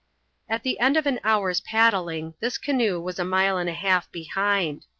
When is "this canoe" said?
2.39-2.99